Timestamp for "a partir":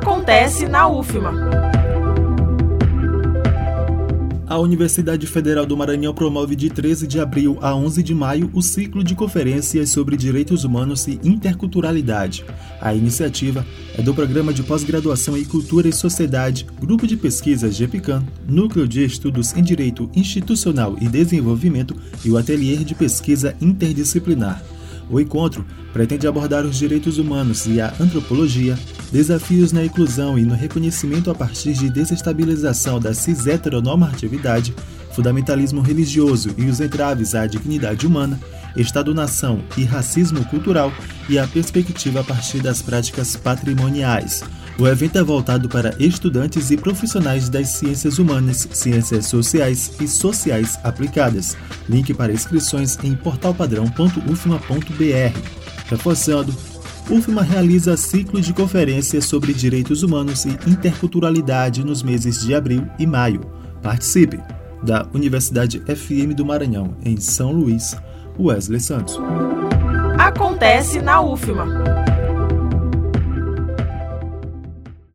31.30-31.72, 42.20-42.60